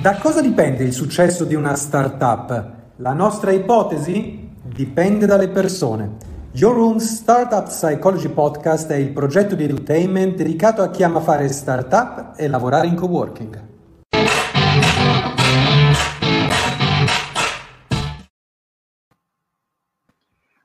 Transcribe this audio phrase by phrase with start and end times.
[0.00, 2.70] Da cosa dipende il successo di una startup?
[2.96, 4.48] La nostra ipotesi?
[4.62, 6.16] Dipende dalle persone.
[6.52, 11.48] Your Room Startup Psychology Podcast è il progetto di edutainment dedicato a chi ama fare
[11.48, 13.68] startup e lavorare in coworking.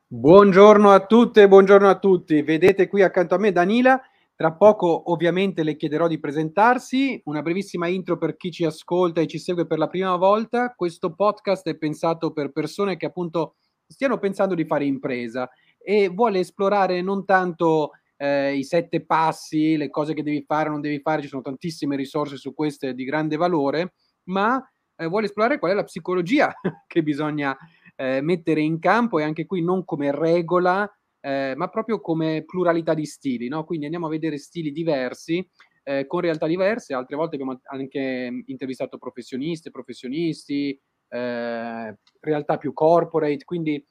[0.07, 2.41] Buongiorno a tutte buongiorno a tutti.
[2.41, 4.01] Vedete qui accanto a me Danila.
[4.37, 7.21] Tra poco ovviamente le chiederò di presentarsi.
[7.25, 10.73] Una brevissima intro per chi ci ascolta e ci segue per la prima volta.
[10.75, 13.55] Questo podcast è pensato per persone che appunto
[13.87, 19.89] stiano pensando di fare impresa e vuole esplorare non tanto eh, i sette passi, le
[19.89, 23.37] cose che devi fare non devi fare, ci sono tantissime risorse su queste di grande
[23.37, 23.93] valore,
[24.25, 24.61] ma
[24.97, 26.53] eh, vuole esplorare qual è la psicologia
[26.87, 27.55] che bisogna
[27.95, 30.89] eh, mettere in campo e anche qui non come regola,
[31.25, 33.63] eh, ma proprio come pluralità di stili, no?
[33.65, 35.43] Quindi andiamo a vedere stili diversi,
[35.81, 43.43] eh, con realtà diverse, altre volte abbiamo anche intervistato professionisti, professionisti, eh, realtà più corporate,
[43.43, 43.83] quindi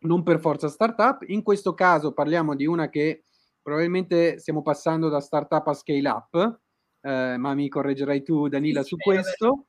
[0.00, 1.22] non per forza startup.
[1.26, 3.24] In questo caso parliamo di una che
[3.60, 6.60] probabilmente stiamo passando da startup a scale up,
[7.02, 9.66] eh, ma mi correggerai tu Danila sì, su questo.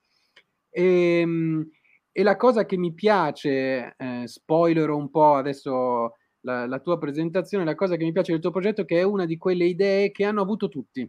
[0.69, 1.69] E, ehm,
[2.13, 6.13] e, la cosa che mi piace, eh, spoiler un po' adesso
[6.45, 9.03] la, la, tua presentazione, la cosa che mi piace del tuo progetto è che è
[9.03, 11.07] una di quelle idee che hanno avuto tutti.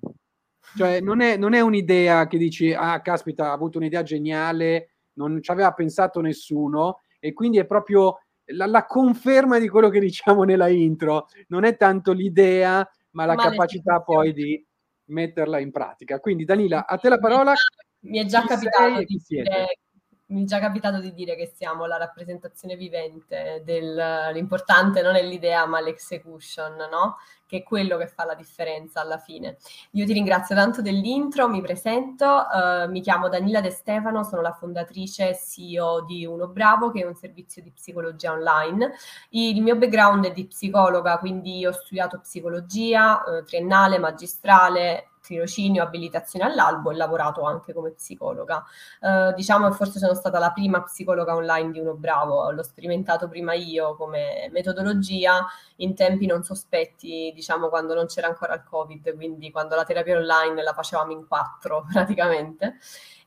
[0.76, 5.40] Cioè non è, non è un'idea che dici, ah caspita, ha avuto un'idea geniale, non
[5.40, 10.42] ci aveva pensato nessuno e quindi è proprio la, la, conferma di quello che diciamo
[10.42, 14.64] nella intro, non è tanto l'idea, ma la ma capacità poi di
[15.10, 16.18] metterla in pratica.
[16.18, 17.52] Quindi Danila, a te la parola.
[18.00, 19.78] Mi è già capitato di dire
[20.28, 25.66] mi è già capitato di dire che siamo la rappresentazione vivente dell'importante non è l'idea
[25.66, 27.18] ma l'execution, no?
[27.46, 29.58] Che è quello che fa la differenza alla fine.
[29.92, 34.52] Io ti ringrazio tanto dell'intro, mi presento, uh, mi chiamo Danila De Stefano, sono la
[34.52, 38.94] fondatrice e CEO di Uno Bravo, che è un servizio di psicologia online.
[39.28, 46.44] Il mio background è di psicologa, quindi ho studiato psicologia, uh, triennale, magistrale, tirocinio, abilitazione
[46.44, 48.64] all'albo e lavorato anche come psicologa.
[49.00, 53.28] Eh, diciamo che forse sono stata la prima psicologa online di uno bravo, l'ho sperimentato
[53.28, 59.14] prima io come metodologia in tempi non sospetti, diciamo quando non c'era ancora il Covid,
[59.14, 62.78] quindi quando la terapia online la facevamo in quattro praticamente.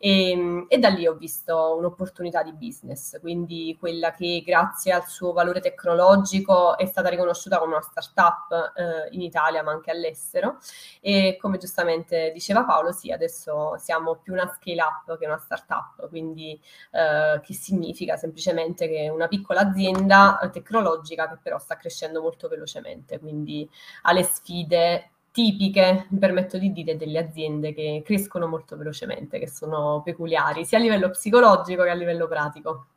[0.02, 5.06] E, ehm, e, da lì ho visto un'opportunità di business, quindi quella che grazie al
[5.08, 10.58] suo valore tecnologico è stata riconosciuta come una startup eh, in Italia ma anche all'estero.
[11.02, 16.08] E come giustamente diceva Paolo, sì, adesso siamo più una scale up che una startup,
[16.08, 16.60] quindi
[16.92, 23.20] eh, che significa semplicemente che una piccola azienda tecnologica che però sta crescendo molto velocemente,
[23.20, 23.70] quindi
[24.14, 30.02] le sfide tipiche, mi permetto di dire, delle aziende che crescono molto velocemente, che sono
[30.04, 32.88] peculiari sia a livello psicologico che a livello pratico.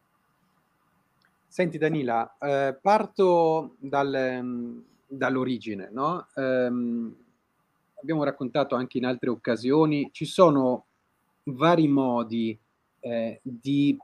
[1.47, 6.27] Senti Danila, eh, parto dal, mm, dall'origine, no?
[6.35, 7.15] Um,
[8.01, 10.87] abbiamo raccontato anche in altre occasioni, ci sono
[11.45, 12.59] vari modi
[12.99, 13.97] eh, di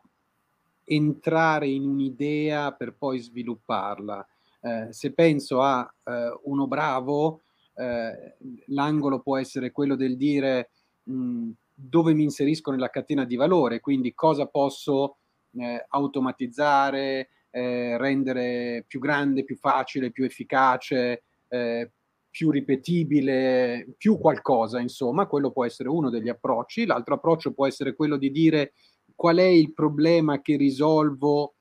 [0.85, 4.25] entrare in un'idea per poi svilupparla.
[4.61, 7.41] Eh, se penso a eh, uno bravo,
[7.79, 10.71] eh, l'angolo può essere quello del dire
[11.05, 15.19] mh, dove mi inserisco nella catena di valore, quindi cosa posso
[15.53, 21.93] eh, automatizzare, eh, rendere più grande, più facile, più efficace, eh,
[22.29, 26.85] più ripetibile, più qualcosa, insomma, quello può essere uno degli approcci.
[26.85, 28.73] L'altro approccio può essere quello di dire
[29.15, 31.55] qual è il problema che risolvo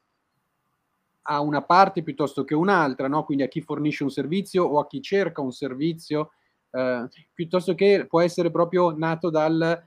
[1.30, 3.26] a una parte piuttosto che un'altra, no?
[3.26, 6.32] quindi a chi fornisce un servizio o a chi cerca un servizio,
[6.72, 9.84] eh, piuttosto che può essere proprio nato dalla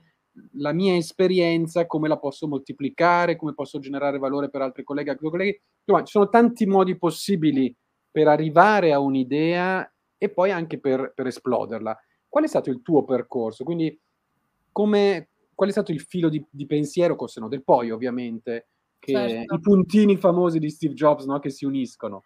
[0.71, 5.15] mia esperienza, come la posso moltiplicare, come posso generare valore per altri colleghi.
[5.15, 5.59] colleghi.
[5.83, 7.75] Insomma, ci sono tanti modi possibili
[8.11, 11.97] per arrivare a un'idea e poi anche per, per esploderla.
[12.27, 13.63] Qual è stato il tuo percorso?
[13.63, 13.99] Quindi,
[14.71, 18.67] come, qual è stato il filo di, di pensiero, se no del poi ovviamente,
[19.09, 19.55] certo.
[19.55, 21.39] i puntini famosi di Steve Jobs no?
[21.39, 22.23] che si uniscono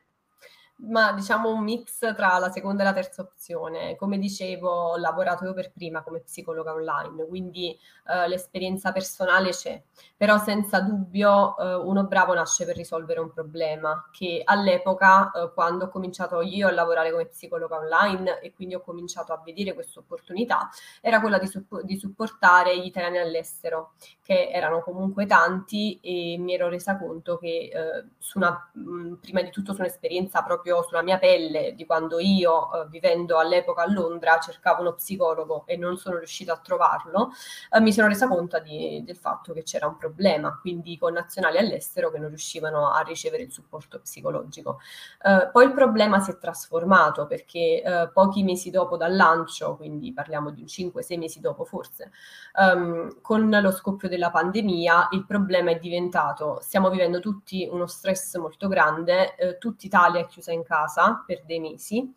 [0.78, 3.96] ma diciamo un mix tra la seconda e la terza opzione.
[3.96, 7.78] Come dicevo, ho lavorato io per prima come psicologa online, quindi
[8.08, 9.82] eh, l'esperienza personale c'è,
[10.18, 15.86] però senza dubbio eh, uno bravo nasce per risolvere un problema che all'epoca, eh, quando
[15.86, 20.00] ho cominciato io a lavorare come psicologa online e quindi ho cominciato a vedere questa
[20.00, 20.70] opportunità,
[21.02, 26.54] era quella di, supp- di supportare gli italiani all'estero, che erano comunque tanti e mi
[26.54, 30.82] ero resa conto che eh, su una, mh, prima di tutto su un'esperienza proprio proprio
[30.82, 35.78] sulla mia pelle di quando io, eh, vivendo all'epoca a Londra, cercavo uno psicologo e
[35.78, 37.30] non sono riuscita a trovarlo,
[37.72, 41.60] eh, mi sono resa conto di, del fatto che c'era un problema, quindi con nazionali
[41.60, 44.80] all'estero che non riuscivano a ricevere il supporto psicologico.
[45.22, 50.14] Eh, poi il problema si è trasformato perché eh, pochi mesi dopo dal lancio, quindi
[50.14, 52.12] parliamo di 5-6 mesi dopo forse,
[52.56, 58.38] um, con lo scoppio della pandemia il problema è diventato, stiamo vivendo tutti uno stress
[58.38, 62.14] molto grande, eh, tutta Italia è chiusa in casa per dei mesi.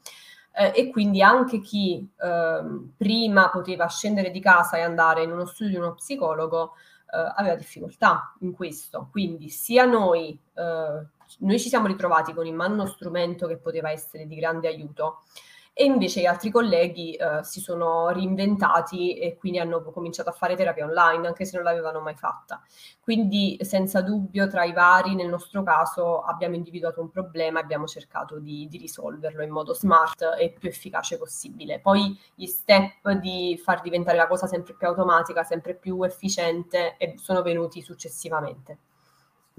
[0.52, 2.62] Eh, e quindi anche chi eh,
[2.96, 6.73] prima poteva scendere di casa e andare in uno studio di uno psicologo
[7.12, 9.08] eh, aveva difficoltà in questo.
[9.11, 11.06] Quindi sia noi, eh,
[11.38, 15.23] noi ci siamo ritrovati con in mano uno strumento che poteva essere di grande aiuto,
[15.81, 20.57] e invece gli altri colleghi eh, si sono reinventati e quindi hanno cominciato a fare
[20.57, 22.61] terapia online, anche se non l'avevano mai fatta.
[23.01, 27.87] Quindi senza dubbio tra i vari, nel nostro caso, abbiamo individuato un problema e abbiamo
[27.87, 31.79] cercato di, di risolverlo in modo smart e più efficace possibile.
[31.79, 37.43] Poi gli step di far diventare la cosa sempre più automatica, sempre più efficiente, sono
[37.43, 38.79] venuti successivamente.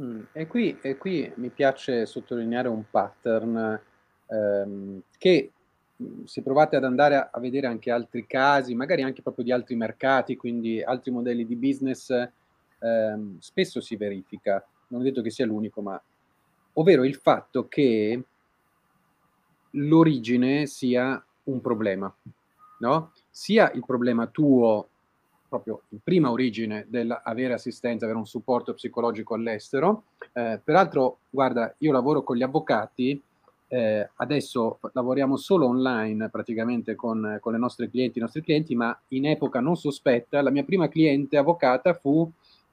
[0.02, 3.82] Mm, e, qui, e, qui, mi piace sottolineare un pattern
[4.28, 5.52] ehm, che
[6.24, 9.76] se provate ad andare a, a, vedere anche altri casi, magari anche proprio di altri
[9.76, 12.10] mercati, quindi altri modelli di business,
[12.80, 16.02] ehm, spesso si verifica, non è detto che sia l'unico, ma
[16.74, 18.24] ovvero il fatto che
[19.72, 22.14] l'origine sia un problema,
[22.80, 23.12] no?
[23.30, 24.88] Sia il problema tuo,
[25.50, 30.06] proprio in prima origine dell'avere assistenza, avere un supporto psicologico all'estero.
[30.32, 33.22] Eh, peraltro, guarda, io lavoro con gli avvocati
[33.72, 39.00] eh, adesso lavoriamo solo online praticamente con, con, le nostre clienti, i nostri clienti, ma
[39.10, 42.30] in epoca non sospetta, la mia prima cliente avvocata fu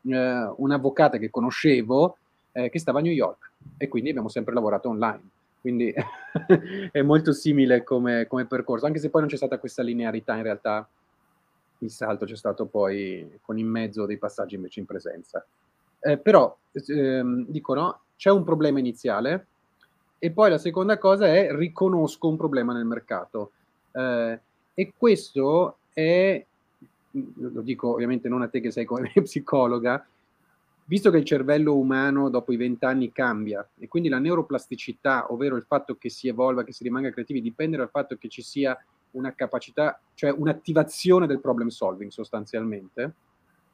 [0.09, 2.17] eh, un'avvocata che conoscevo
[2.53, 5.29] eh, che stava a New York e quindi abbiamo sempre lavorato online.
[5.61, 5.93] Quindi
[6.91, 10.43] è molto simile come, come percorso, anche se poi non c'è stata questa linearità in
[10.43, 10.89] realtà.
[11.81, 15.45] Il salto c'è stato poi con in mezzo dei passaggi invece in presenza.
[16.01, 19.47] Eh, però, ehm, dicono, c'è un problema iniziale,
[20.19, 23.53] e poi la seconda cosa è riconosco un problema nel mercato.
[23.93, 24.41] Eh,
[24.75, 26.45] e questo è,
[27.11, 30.07] lo dico ovviamente non a te che sei come psicologa,
[30.85, 35.65] visto che il cervello umano dopo i vent'anni cambia e quindi la neuroplasticità, ovvero il
[35.67, 38.77] fatto che si evolva, che si rimanga creativi, dipende dal fatto che ci sia
[39.12, 43.15] una capacità, cioè un'attivazione del problem solving sostanzialmente,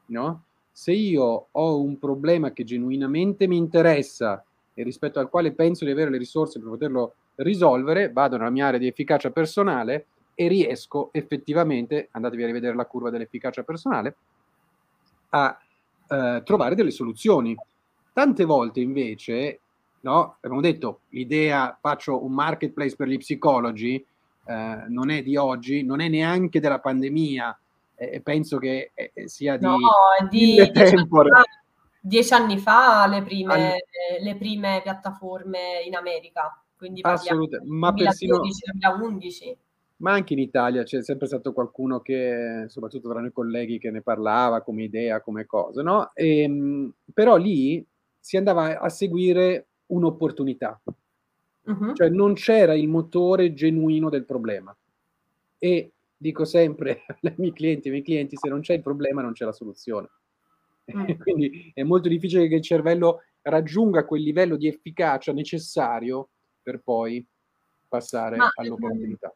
[0.06, 0.44] no?
[0.70, 4.42] Se io ho un problema che genuinamente mi interessa
[4.74, 8.66] e rispetto al quale penso di avere le risorse per poterlo risolvere, vado nella mia
[8.66, 14.16] area di efficacia personale e riesco effettivamente, andatevi a rivedere la curva dell'efficacia personale,
[15.30, 15.58] a
[16.08, 17.54] eh, trovare delle soluzioni.
[18.12, 19.60] Tante volte invece,
[20.00, 24.04] no, abbiamo detto, l'idea faccio un marketplace per gli psicologi,
[24.44, 27.58] eh, non è di oggi, non è neanche della pandemia,
[27.94, 29.76] eh, penso che eh, sia di, no,
[30.28, 31.22] di, di tempo
[32.04, 34.22] dieci anni fa le prime, All...
[34.22, 39.56] le prime piattaforme in America, quindi Assolutamente, ma 2012-2011.
[39.98, 44.02] Ma anche in Italia c'è sempre stato qualcuno che, soprattutto tra noi colleghi, che ne
[44.02, 46.10] parlava come idea, come cosa, no?
[46.14, 47.86] E, ehm, però lì
[48.18, 50.80] si andava a seguire un'opportunità,
[51.62, 51.94] uh-huh.
[51.94, 54.76] cioè non c'era il motore genuino del problema.
[55.56, 59.34] E dico sempre ai miei clienti, ai miei clienti, se non c'è il problema non
[59.34, 60.08] c'è la soluzione.
[60.90, 61.04] Mm.
[61.18, 66.30] Quindi è molto difficile che il cervello raggiunga quel livello di efficacia necessario
[66.62, 67.24] per poi
[67.88, 69.34] passare Ma, all'opportunità.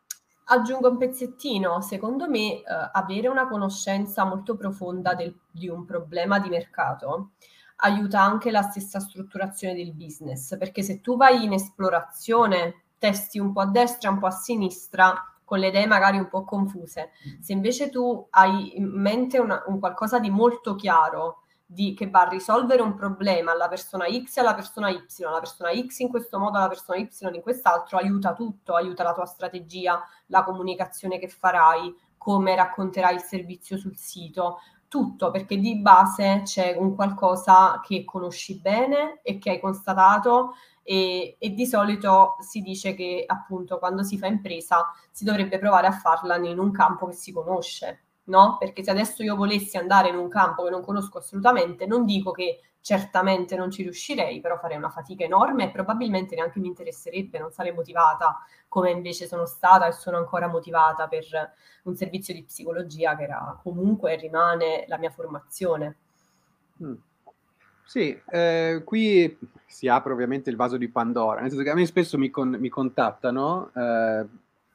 [0.49, 2.63] Aggiungo un pezzettino, secondo me eh,
[2.93, 7.33] avere una conoscenza molto profonda del, di un problema di mercato
[7.79, 13.53] aiuta anche la stessa strutturazione del business, perché se tu vai in esplorazione, testi un
[13.53, 15.13] po' a destra, un po' a sinistra,
[15.47, 17.13] con le idee magari un po' confuse.
[17.41, 22.23] Se invece tu hai in mente una, un qualcosa di molto chiaro, di, che va
[22.23, 26.09] a risolvere un problema alla persona X e alla persona Y, la persona X in
[26.09, 31.21] questo modo, la persona Y in quest'altro, aiuta tutto, aiuta la tua strategia, la comunicazione
[31.21, 37.81] che farai, come racconterai il servizio sul sito, tutto perché di base c'è un qualcosa
[37.85, 40.55] che conosci bene e che hai constatato
[40.87, 45.89] e, e, di solito si dice che appunto quando si fa impresa si dovrebbe provare
[45.89, 48.57] a farla in un campo che si conosce, no?
[48.57, 52.31] Perché se adesso io volessi andare in un campo che non conosco assolutamente, non dico
[52.31, 57.41] che certamente non ci riuscirei, però farei una fatica enorme e probabilmente neanche mi interesserebbe,
[57.41, 58.39] non sarei motivata
[58.69, 61.25] come invece sono stata e sono ancora motivata per
[61.83, 65.97] un servizio di psicologia che era comunque e rimane la mia formazione.
[66.81, 66.95] Mm.
[67.87, 71.87] Sì, eh, qui si apre ovviamente il vaso di Pandora, nel senso che a me
[71.87, 74.27] spesso mi, con, mi contattano, eh,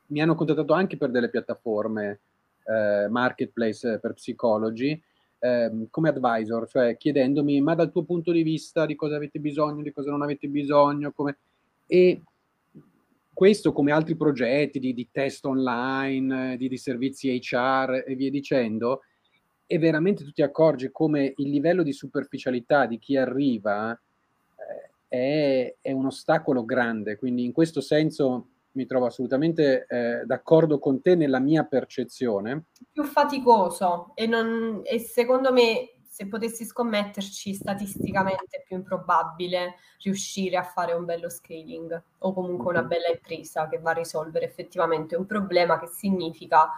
[0.07, 2.21] mi hanno contattato anche per delle piattaforme
[2.63, 4.99] eh, marketplace per psicologi,
[5.39, 9.83] ehm, come advisor, cioè chiedendomi ma dal tuo punto di vista di cosa avete bisogno,
[9.83, 11.37] di cosa non avete bisogno, come...
[11.87, 12.21] e
[13.33, 19.01] questo come altri progetti di, di test online, di, di servizi HR e via dicendo,
[19.71, 25.75] e veramente tu ti accorgi come il livello di superficialità di chi arriva eh, è,
[25.79, 27.15] è, un ostacolo grande.
[27.15, 32.65] Quindi in questo senso mi trovo assolutamente eh, d'accordo con te nella mia percezione.
[32.91, 40.57] Più faticoso e, non, e secondo me se potessi scommetterci statisticamente è più improbabile riuscire
[40.57, 45.15] a fare un bello scaling o comunque una bella impresa che va a risolvere effettivamente
[45.15, 46.69] un problema che significa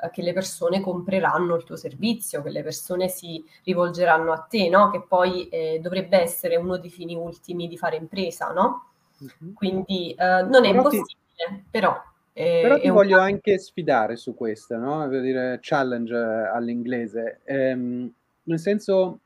[0.00, 4.68] eh, che le persone compreranno il tuo servizio, che le persone si rivolgeranno a te,
[4.68, 4.90] no?
[4.90, 8.90] Che poi eh, dovrebbe essere uno dei fini ultimi di fare impresa, no?
[9.18, 9.52] Uh-huh.
[9.54, 11.16] Quindi eh, non è però impossibile,
[11.48, 11.64] ti...
[11.70, 12.00] però...
[12.32, 13.28] Eh, però ti voglio caso.
[13.28, 15.08] anche sfidare su questo, no?
[15.08, 17.40] Per dire challenge eh, all'inglese.
[17.42, 18.12] Ehm,
[18.44, 19.18] nel senso,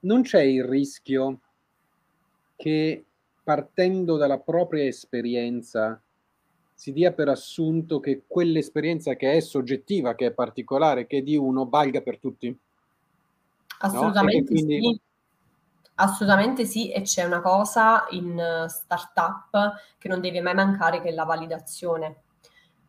[0.00, 1.40] non c'è il rischio
[2.56, 3.04] che
[3.42, 6.00] partendo dalla propria esperienza
[6.74, 11.36] si dia per assunto che quell'esperienza che è soggettiva, che è particolare, che è di
[11.36, 12.56] uno, valga per tutti?
[13.78, 14.60] Assolutamente no?
[14.60, 14.80] quindi...
[14.80, 15.00] sì.
[15.96, 21.10] Assolutamente sì, e c'è una cosa in uh, startup che non deve mai mancare, che
[21.10, 22.22] è la validazione.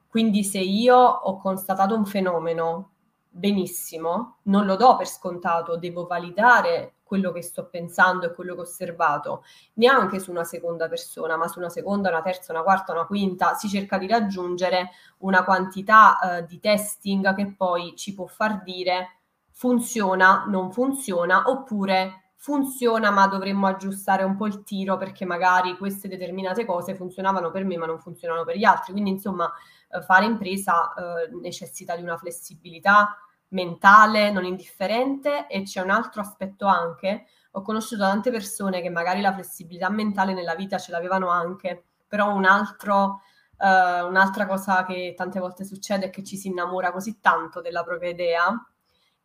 [0.07, 2.93] Quindi se io ho constatato un fenomeno
[3.29, 8.61] benissimo, non lo do per scontato, devo validare quello che sto pensando e quello che
[8.61, 9.43] ho osservato,
[9.73, 13.53] neanche su una seconda persona, ma su una seconda, una terza, una quarta, una quinta,
[13.53, 19.19] si cerca di raggiungere una quantità eh, di testing che poi ci può far dire
[19.51, 26.07] funziona, non funziona, oppure funziona ma dovremmo aggiustare un po' il tiro perché magari queste
[26.07, 28.91] determinate cose funzionavano per me ma non funzionano per gli altri.
[28.91, 29.51] Quindi insomma
[29.89, 33.15] eh, fare impresa eh, necessita di una flessibilità,
[33.49, 37.25] mentale, non indifferente e c'è un altro aspetto anche.
[37.51, 42.33] Ho conosciuto tante persone che magari la flessibilità mentale nella vita ce l'avevano anche, però
[42.33, 43.21] un altro,
[43.57, 47.83] eh, un'altra cosa che tante volte succede è che ci si innamora così tanto della
[47.83, 48.67] propria idea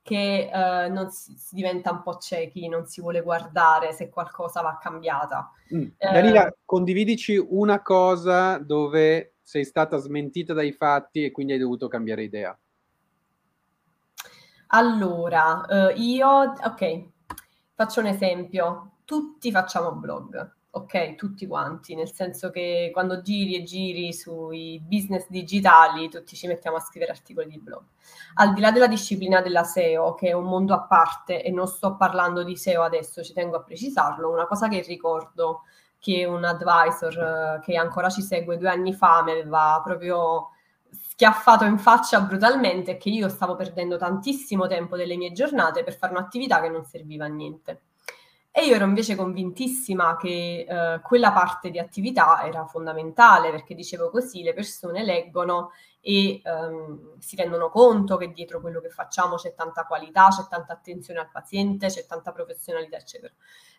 [0.03, 4.63] che eh, non si, si, diventa un po' ciechi, non si vuole guardare se qualcosa
[4.63, 5.51] va cambiata.
[5.75, 5.89] Mm.
[5.99, 11.89] Eh, Dalila, condividici una cosa dove sei stata smentita dai fatti e quindi hai dovuto
[11.89, 12.59] cambiare idea.
[14.73, 17.05] Allora, eh, io, ok,
[17.75, 18.99] faccio un esempio.
[19.05, 21.17] Tutti facciamo blog, ok?
[21.17, 26.77] Tutti quanti, nel senso che quando giri e giri sui business digitali, tutti ci mettiamo
[26.77, 27.83] a scrivere articoli di blog.
[28.35, 31.67] Al di là della disciplina della SEO, che è un mondo a parte, e non
[31.67, 35.63] sto parlando di SEO adesso, ci tengo a precisarlo, una cosa che ricordo
[35.99, 40.51] che un advisor eh, che ancora ci segue due anni fa mi aveva proprio
[41.21, 46.15] schiaffato in faccia brutalmente che io stavo perdendo tantissimo tempo delle mie giornate per fare
[46.15, 47.83] un'attività che non serviva a niente.
[48.51, 54.09] E io ero invece convintissima che eh, quella parte di attività era fondamentale perché dicevo
[54.09, 59.55] così le persone leggono e ehm, si rendono conto che dietro quello che facciamo c'è
[59.55, 63.33] tanta qualità, c'è tanta attenzione al paziente, c'è tanta professionalità, eccetera.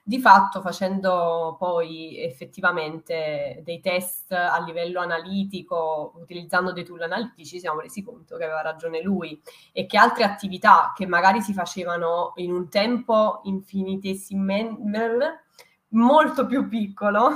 [0.03, 7.81] Di fatto, facendo poi effettivamente dei test a livello analitico, utilizzando dei tool analitici, siamo
[7.81, 9.39] resi conto che aveva ragione lui
[9.71, 15.39] e che altre attività che magari si facevano in un tempo infinitesimal,
[15.89, 17.29] molto più piccolo,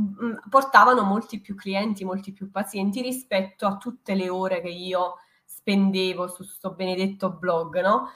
[0.00, 5.18] mm, portavano molti più clienti, molti più pazienti rispetto a tutte le ore che io
[5.44, 8.08] spendevo su questo benedetto blog, no?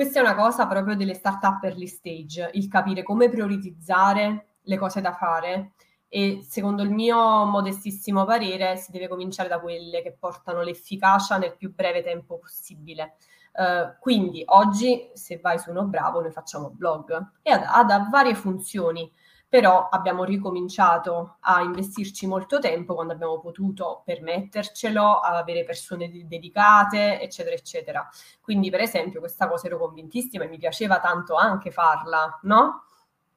[0.00, 5.02] Questa è una cosa proprio delle start-up early stage, il capire come prioritizzare le cose
[5.02, 5.72] da fare
[6.08, 11.54] e secondo il mio modestissimo parere si deve cominciare da quelle che portano l'efficacia nel
[11.54, 13.16] più breve tempo possibile.
[13.52, 18.34] Uh, quindi oggi se vai su uno bravo noi facciamo blog e ha, ha varie
[18.34, 19.12] funzioni
[19.50, 27.20] però abbiamo ricominciato a investirci molto tempo quando abbiamo potuto permettercelo, a avere persone dedicate,
[27.20, 28.08] eccetera, eccetera.
[28.40, 32.84] Quindi, per esempio, questa cosa ero convintissima e mi piaceva tanto anche farla, no?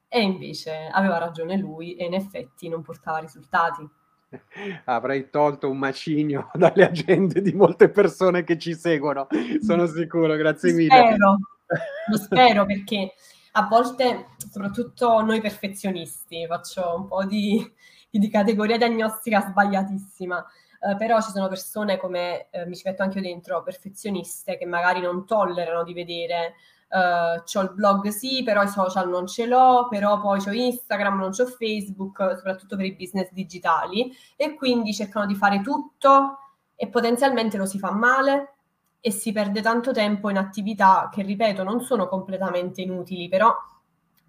[0.08, 3.90] E invece aveva ragione lui e in effetti non portava risultati.
[4.86, 9.26] Avrei tolto un macigno dalle agende di molte persone che ci seguono,
[9.64, 11.08] sono sicuro, grazie mille.
[11.08, 11.38] Spero,
[12.08, 13.14] lo spero perché
[13.56, 17.64] a volte, soprattutto noi perfezionisti, faccio un po' di,
[18.10, 20.46] di categoria diagnostica sbagliatissima,
[20.92, 24.66] eh, però ci sono persone come, eh, mi ci metto anche io dentro, perfezioniste, che
[24.66, 26.54] magari non tollerano di vedere
[26.94, 31.18] Uh, c'ho il blog sì, però i social non ce l'ho, però poi c'ho Instagram,
[31.18, 36.38] non c'ho Facebook, soprattutto per i business digitali e quindi cercano di fare tutto
[36.76, 38.58] e potenzialmente lo si fa male
[39.06, 43.54] e si perde tanto tempo in attività che, ripeto, non sono completamente inutili, però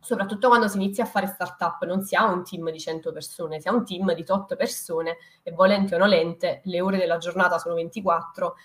[0.01, 3.61] soprattutto quando si inizia a fare startup non si ha un team di 100 persone,
[3.61, 7.57] si ha un team di 8 persone e volente o nolente le ore della giornata
[7.59, 8.57] sono 24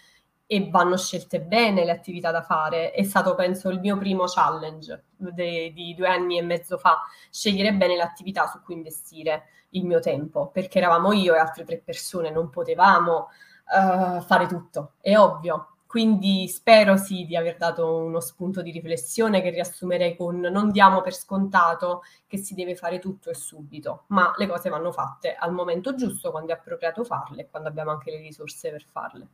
[0.48, 2.90] e vanno scelte bene le attività da fare.
[2.90, 7.72] È stato, penso, il mio primo challenge de- di due anni e mezzo fa, scegliere
[7.74, 12.32] bene l'attività su cui investire il mio tempo, perché eravamo io e altre tre persone,
[12.32, 15.76] non potevamo uh, fare tutto, è ovvio.
[15.90, 21.02] Quindi spero sì di aver dato uno spunto di riflessione che riassumerei con non diamo
[21.02, 25.52] per scontato che si deve fare tutto e subito, ma le cose vanno fatte al
[25.52, 29.28] momento giusto, quando è appropriato farle e quando abbiamo anche le risorse per farle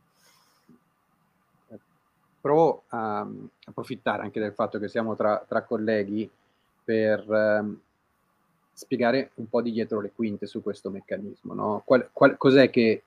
[2.46, 3.26] provo a
[3.64, 6.30] approfittare anche del fatto che siamo tra, tra colleghi
[6.84, 7.76] per um,
[8.72, 11.54] spiegare un po' di dietro le quinte su questo meccanismo.
[11.54, 11.82] No?
[11.84, 13.02] Qual, qual, cos'è che...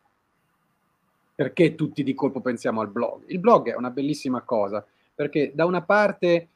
[1.39, 3.23] Perché tutti di colpo pensiamo al blog?
[3.27, 6.49] Il blog è una bellissima cosa, perché da una parte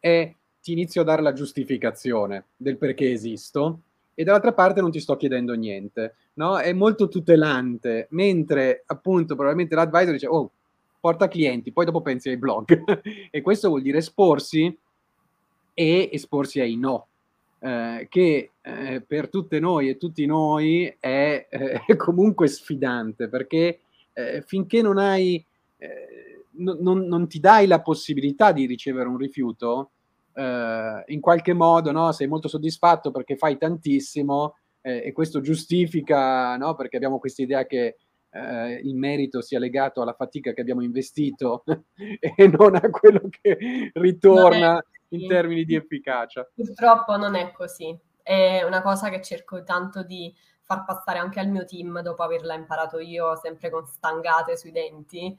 [0.00, 3.78] è ti inizio a dare la giustificazione del perché esisto,
[4.12, 6.58] e dall'altra parte non ti sto chiedendo niente, no?
[6.58, 10.50] È molto tutelante, mentre appunto probabilmente l'advisor dice, oh,
[10.98, 13.02] porta clienti, poi dopo pensi ai blog.
[13.30, 14.76] e questo vuol dire esporsi
[15.74, 17.06] e esporsi ai no.
[17.60, 23.78] Eh, che eh, per tutte noi e tutti noi è eh, comunque sfidante perché
[24.14, 25.44] eh, finché non hai
[25.76, 29.90] eh, no, non, non, ti dai la possibilità di ricevere un rifiuto
[30.32, 34.56] eh, in qualche modo no, sei molto soddisfatto perché fai tantissimo
[34.86, 37.96] e questo giustifica no, perché abbiamo questa idea che
[38.34, 41.64] eh, il merito sia legato alla fatica che abbiamo investito
[41.96, 46.48] e non a quello che ritorna in termini di efficacia.
[46.54, 47.96] Purtroppo non è così.
[48.20, 52.54] È una cosa che cerco tanto di far passare anche al mio team dopo averla
[52.54, 55.36] imparato io, sempre con stangate sui denti,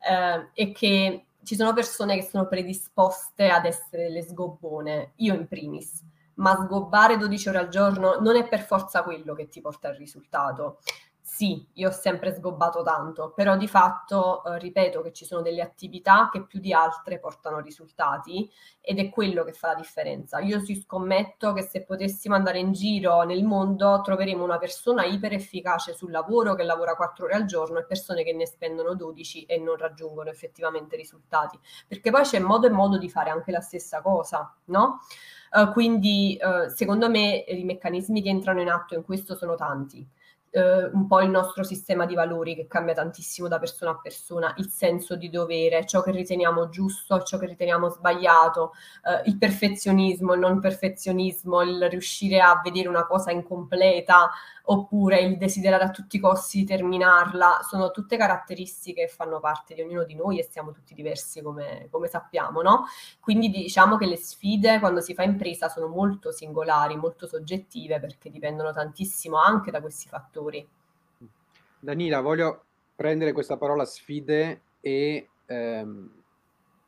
[0.00, 5.46] eh, e che ci sono persone che sono predisposte ad essere delle sgobbone, io in
[5.46, 6.02] primis.
[6.36, 9.94] Ma sgobbare 12 ore al giorno non è per forza quello che ti porta al
[9.94, 10.78] risultato
[11.26, 15.62] sì, io ho sempre sgobbato tanto, però di fatto eh, ripeto che ci sono delle
[15.62, 20.40] attività che più di altre portano risultati ed è quello che fa la differenza.
[20.40, 25.32] Io si scommetto che se potessimo andare in giro nel mondo troveremo una persona iper
[25.32, 29.44] efficace sul lavoro che lavora 4 ore al giorno e persone che ne spendono 12
[29.44, 31.58] e non raggiungono effettivamente risultati,
[31.88, 35.00] perché poi c'è modo e modo di fare anche la stessa cosa, no?
[35.50, 40.06] Uh, quindi uh, secondo me i meccanismi che entrano in atto in questo sono tanti
[40.54, 44.54] eh, un po' il nostro sistema di valori che cambia tantissimo da persona a persona,
[44.58, 48.72] il senso di dovere, ciò che riteniamo giusto, ciò che riteniamo sbagliato,
[49.04, 54.30] eh, il perfezionismo, il non perfezionismo, il riuscire a vedere una cosa incompleta
[54.66, 59.82] oppure il desiderare a tutti i costi terminarla, sono tutte caratteristiche che fanno parte di
[59.82, 62.84] ognuno di noi e siamo tutti diversi come, come sappiamo, no?
[63.20, 68.30] Quindi diciamo che le sfide quando si fa impresa sono molto singolari, molto soggettive perché
[68.30, 70.43] dipendono tantissimo anche da questi fattori.
[71.80, 76.10] Danila, voglio prendere questa parola sfide e ehm,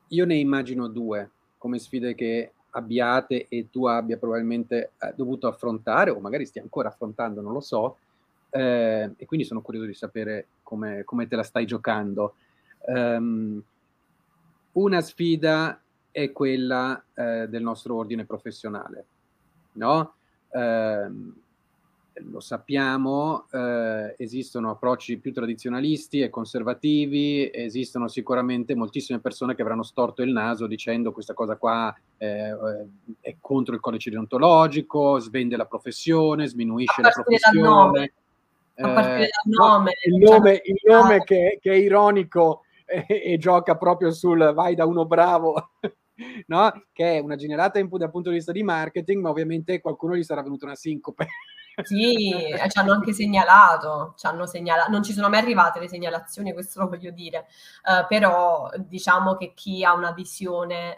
[0.08, 6.10] io ne immagino due come sfide che abbiate e tu abbia probabilmente eh, dovuto affrontare
[6.10, 7.96] o magari stia ancora affrontando, non lo so,
[8.50, 12.34] eh, e quindi sono curioso di sapere come, come te la stai giocando.
[12.86, 13.62] Um,
[14.72, 19.06] una sfida è quella eh, del nostro ordine professionale,
[19.72, 20.14] no?
[20.50, 21.34] Um,
[22.24, 29.82] lo sappiamo, eh, esistono approcci più tradizionalisti e conservativi, esistono sicuramente moltissime persone che avranno
[29.82, 32.56] storto il naso dicendo questa cosa qua eh,
[33.20, 38.12] è contro il codice deontologico, svende la professione, sminuisce la professione.
[38.78, 39.92] A partire eh, dal nome.
[40.06, 44.74] No, il nome, il nome che, che, è ironico e, e, gioca proprio sul vai
[44.74, 45.70] da uno bravo,
[46.48, 46.84] no?
[46.92, 50.22] che è una generata input dal punto di vista di marketing, ma ovviamente qualcuno gli
[50.22, 51.26] sarà venuto una sincope.
[51.82, 52.32] Sì,
[52.70, 56.80] ci hanno anche segnalato, ci hanno segnalato, non ci sono mai arrivate le segnalazioni, questo
[56.80, 57.46] lo voglio dire,
[57.84, 60.96] uh, però diciamo che chi ha una visione,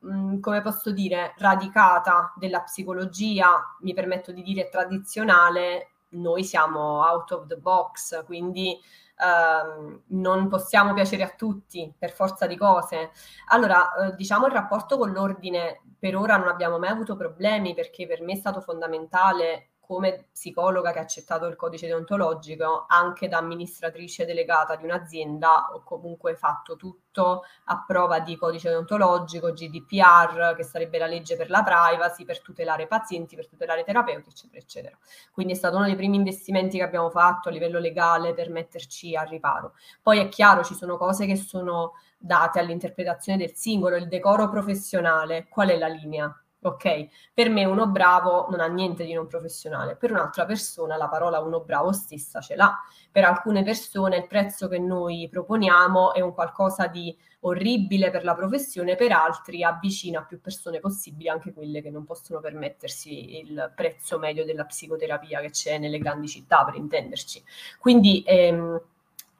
[0.00, 7.30] um, come posso dire, radicata della psicologia, mi permetto di dire tradizionale, noi siamo out
[7.32, 8.78] of the box, quindi
[9.16, 13.12] Uh, non possiamo piacere a tutti per forza di cose.
[13.50, 18.08] Allora, uh, diciamo il rapporto con l'ordine per ora non abbiamo mai avuto problemi perché
[18.08, 23.38] per me è stato fondamentale come psicologa che ha accettato il codice deontologico, anche da
[23.38, 30.64] amministratrice delegata di un'azienda, ho comunque fatto tutto a prova di codice deontologico, GDPR, che
[30.64, 34.98] sarebbe la legge per la privacy, per tutelare pazienti, per tutelare terapeuti, eccetera, eccetera.
[35.30, 39.14] Quindi è stato uno dei primi investimenti che abbiamo fatto a livello legale per metterci
[39.14, 39.74] a riparo.
[40.02, 45.46] Poi è chiaro, ci sono cose che sono date all'interpretazione del singolo, il decoro professionale,
[45.48, 46.43] qual è la linea?
[46.66, 51.08] Ok, per me uno bravo non ha niente di non professionale, per un'altra persona la
[51.08, 52.74] parola uno bravo stessa ce l'ha.
[53.12, 58.34] Per alcune persone il prezzo che noi proponiamo è un qualcosa di orribile per la
[58.34, 64.18] professione, per altri avvicina più persone possibili, anche quelle che non possono permettersi il prezzo
[64.18, 67.44] medio della psicoterapia che c'è nelle grandi città, per intenderci.
[67.78, 68.80] Quindi ehm,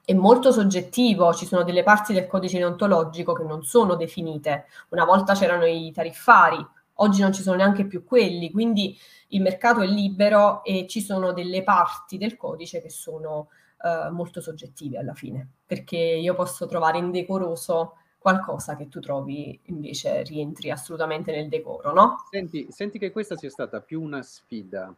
[0.05, 4.65] è molto soggettivo, ci sono delle parti del codice deontologico che non sono definite.
[4.89, 6.63] Una volta c'erano i tariffari,
[6.95, 8.97] Oggi non ci sono neanche più quelli, quindi
[9.29, 13.49] il mercato è libero e ci sono delle parti del codice che sono
[13.81, 20.23] uh, molto soggettive alla fine, perché io posso trovare indecoroso qualcosa che tu trovi invece
[20.23, 22.25] rientri assolutamente nel decoro, no?
[22.31, 24.93] Senti, senti che questa sia stata più una sfida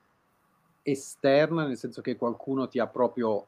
[0.81, 3.47] esterna, nel senso che qualcuno ti ha proprio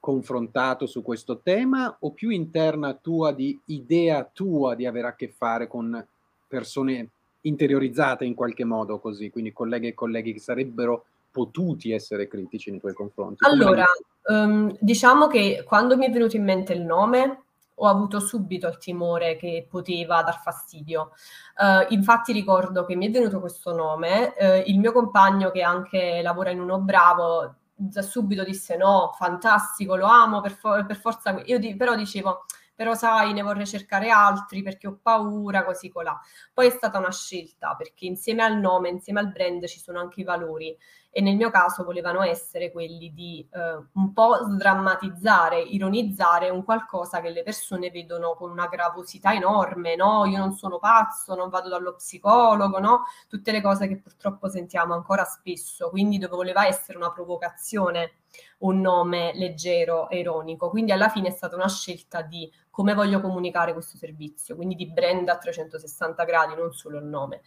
[0.00, 5.28] confrontato su questo tema, o più interna tua di idea tua di avere a che
[5.28, 6.04] fare con
[6.48, 7.10] persone
[7.44, 12.80] interiorizzata in qualche modo così, quindi colleghe e colleghi che sarebbero potuti essere critici nei
[12.80, 13.44] tuoi confronti?
[13.44, 13.84] Allora,
[14.28, 17.40] um, diciamo che quando mi è venuto in mente il nome
[17.78, 21.10] ho avuto subito il timore che poteva dar fastidio.
[21.56, 26.20] Uh, infatti ricordo che mi è venuto questo nome, uh, il mio compagno che anche
[26.22, 27.56] lavora in uno bravo
[28.00, 31.42] subito disse no, fantastico, lo amo per, for- per forza.
[31.46, 36.18] Io di- però dicevo però sai, ne vorrei cercare altri perché ho paura, così colà.
[36.52, 40.20] Poi è stata una scelta perché insieme al nome, insieme al brand ci sono anche
[40.20, 40.76] i valori
[41.16, 47.20] e nel mio caso volevano essere quelli di eh, un po' sdrammatizzare, ironizzare un qualcosa
[47.20, 50.24] che le persone vedono con una gravosità enorme, no?
[50.24, 53.04] Io non sono pazzo, non vado dallo psicologo, no?
[53.28, 58.23] Tutte le cose che purtroppo sentiamo ancora spesso, quindi dove voleva essere una provocazione
[58.58, 60.70] un nome leggero e ironico.
[60.70, 64.90] Quindi alla fine è stata una scelta di come voglio comunicare questo servizio, quindi di
[64.90, 67.42] brand a 360 gradi, non solo il nome.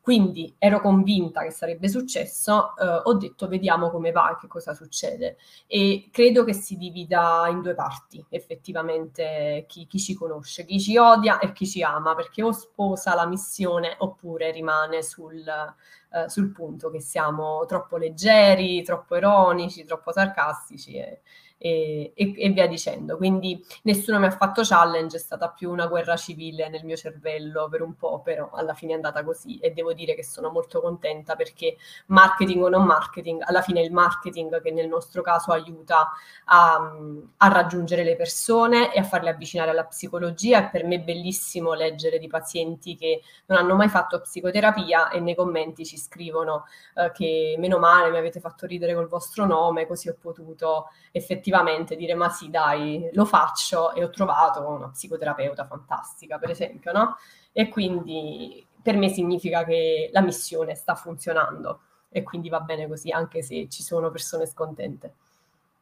[0.00, 4.74] Quindi ero convinta che sarebbe successo, eh, ho detto vediamo come va e che cosa
[4.74, 5.36] succede.
[5.68, 10.96] E credo che si divida in due parti, effettivamente, chi, chi ci conosce, chi ci
[10.96, 16.50] odia e chi ci ama, perché o sposa la missione oppure rimane sul, eh, sul
[16.50, 21.20] punto che siamo troppo leggeri, troppo ironici, troppo sarcastici e,
[21.62, 23.16] e, e, e, via dicendo.
[23.16, 27.68] Quindi nessuno mi ha fatto challenge, è stata più una guerra civile nel mio cervello
[27.68, 30.80] per un po', però alla fine è andata così e devo dire che sono molto
[30.80, 35.52] contenta perché marketing o non marketing, alla fine è il marketing che nel nostro caso
[35.52, 36.10] aiuta
[36.46, 36.92] a,
[37.36, 40.66] a raggiungere le persone e a farle avvicinare alla psicologia.
[40.66, 45.36] È per me bellissimo leggere di pazienti che non hanno mai fatto psicoterapia e nei
[45.36, 46.64] commenti ci scrivono
[46.96, 51.50] eh, che meno male mi avete fatto ridere col vostro nome, così ho potuto effettivamente
[51.52, 56.92] effettivamente dire ma sì dai, lo faccio e ho trovato una psicoterapeuta fantastica, per esempio,
[56.92, 57.16] no?
[57.52, 63.10] E quindi per me significa che la missione sta funzionando e quindi va bene così,
[63.10, 65.14] anche se ci sono persone scontente.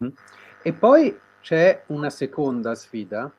[0.04, 0.08] Mm.
[0.62, 3.32] E poi c'è una seconda sfida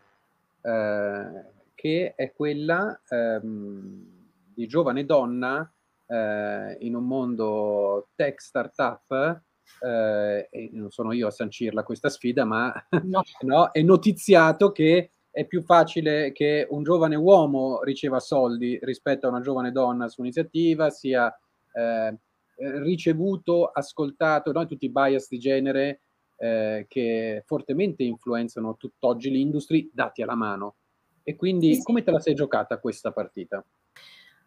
[0.62, 4.20] eh, che è quella ehm,
[4.54, 5.70] di giovane donna
[6.08, 9.42] eh, in un mondo tech startup
[9.82, 13.22] eh, non sono io a sancirla questa sfida, ma no.
[13.42, 19.30] no, è notiziato che è più facile che un giovane uomo riceva soldi rispetto a
[19.30, 21.34] una giovane donna su iniziativa, sia
[21.74, 22.18] eh,
[22.56, 24.66] ricevuto, ascoltato, no?
[24.66, 26.02] tutti i bias di genere
[26.38, 30.76] eh, che fortemente influenzano tutt'oggi l'industria dati alla mano.
[31.24, 33.64] E quindi sì, come te la sei giocata questa partita?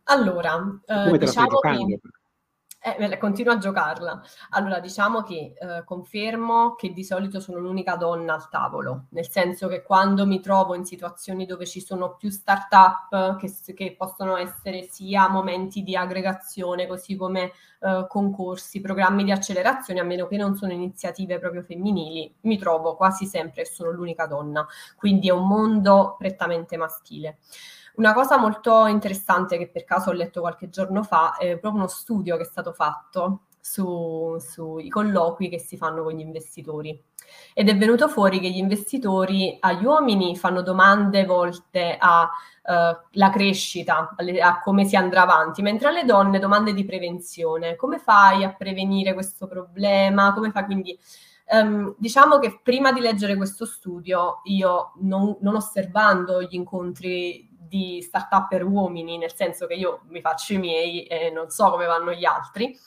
[0.04, 1.86] Allora, eh, come te diciamo la stai diciamo giocando?
[1.86, 2.00] Che
[2.84, 4.22] eh, continuo a giocarla.
[4.50, 9.68] Allora, diciamo che eh, confermo che di solito sono l'unica donna al tavolo, nel senso
[9.68, 14.86] che quando mi trovo in situazioni dove ci sono più start-up che, che possono essere
[14.90, 20.54] sia momenti di aggregazione, così come eh, concorsi, programmi di accelerazione, a meno che non
[20.54, 24.66] sono iniziative proprio femminili, mi trovo quasi sempre e sono l'unica donna.
[24.96, 27.38] Quindi è un mondo prettamente maschile.
[27.96, 31.86] Una cosa molto interessante che per caso ho letto qualche giorno fa è proprio uno
[31.86, 37.00] studio che è stato fatto su, sui colloqui che si fanno con gli investitori.
[37.54, 42.28] Ed è venuto fuori che gli investitori agli uomini fanno domande volte alla
[42.62, 47.76] uh, crescita, a come si andrà avanti, mentre alle donne domande di prevenzione.
[47.76, 50.34] Come fai a prevenire questo problema?
[50.34, 50.98] Come fai quindi...
[51.46, 58.00] Um, diciamo che prima di leggere questo studio, io non, non osservando gli incontri di
[58.02, 61.86] startup per uomini, nel senso che io mi faccio i miei e non so come
[61.86, 62.78] vanno gli altri,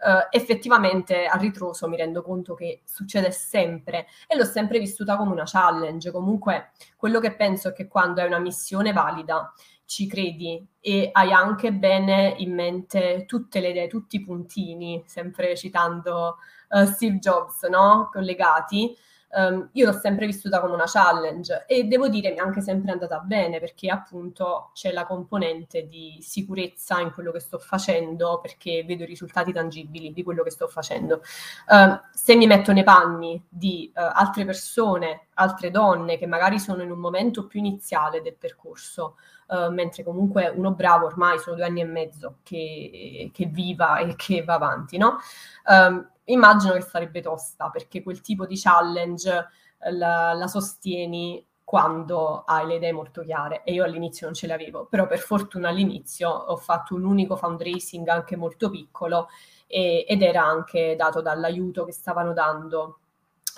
[0.00, 5.32] Uh, effettivamente a ritroso mi rendo conto che succede sempre e l'ho sempre vissuta come
[5.32, 6.10] una challenge.
[6.10, 9.52] Comunque, quello che penso è che quando hai una missione valida,
[9.84, 15.54] ci credi e hai anche bene in mente tutte le idee, tutti i puntini, sempre
[15.54, 16.38] citando
[16.70, 18.08] uh, Steve Jobs, no?
[18.10, 18.96] collegati
[19.32, 22.92] um, io l'ho sempre vissuta come una challenge e devo dire mi è anche sempre
[22.92, 28.84] andata bene perché appunto c'è la componente di sicurezza in quello che sto facendo perché
[28.84, 31.22] vedo i risultati tangibili di quello che sto facendo.
[31.68, 36.82] Uh, se mi metto nei panni di uh, altre persone, altre donne che magari sono
[36.82, 39.16] in un momento più iniziale del percorso,
[39.48, 44.14] uh, mentre comunque uno bravo ormai sono due anni e mezzo che, che viva e
[44.16, 45.18] che va avanti, no?
[45.66, 49.48] Um, immagino che sarebbe tosta perché quel tipo di challenge
[49.78, 54.46] eh, la, la sostieni quando hai le idee molto chiare e io all'inizio non ce
[54.46, 59.28] le avevo, però per fortuna all'inizio ho fatto un unico fundraising anche molto piccolo
[59.68, 62.99] e, ed era anche dato dall'aiuto che stavano dando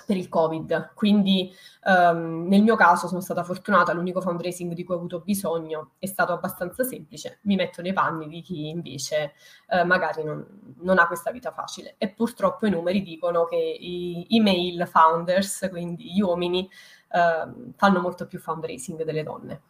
[0.05, 0.91] per il Covid.
[0.93, 1.53] Quindi
[1.85, 6.05] um, nel mio caso sono stata fortunata, l'unico fundraising di cui ho avuto bisogno è
[6.05, 9.33] stato abbastanza semplice, mi metto nei panni di chi invece
[9.69, 10.45] uh, magari non,
[10.81, 11.95] non, ha questa vita facile.
[11.97, 16.69] E purtroppo i numeri dicono che i, male founders, quindi gli uomini,
[17.09, 19.61] uh, fanno molto più fundraising delle donne.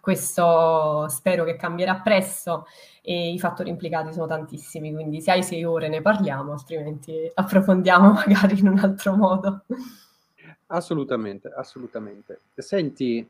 [0.00, 2.66] Questo spero che cambierà presto
[3.02, 8.12] e i fattori implicati sono tantissimi, quindi se hai sei ore ne parliamo, altrimenti approfondiamo
[8.26, 9.64] magari in un altro modo.
[10.68, 12.40] Assolutamente, assolutamente.
[12.54, 13.28] Senti,